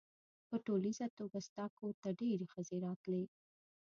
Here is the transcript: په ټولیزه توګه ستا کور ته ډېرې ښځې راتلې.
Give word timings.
په 0.47 0.55
ټولیزه 0.65 1.07
توګه 1.17 1.37
ستا 1.47 1.65
کور 1.77 1.93
ته 2.03 2.09
ډېرې 2.21 2.45
ښځې 2.53 2.77
راتلې. 2.85 3.23